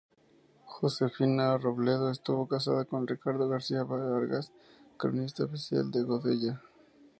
[0.65, 4.51] Josefina Robledo estuvo casada con Ricardo García de Vargas,
[4.97, 6.61] cronista oficial de Godella.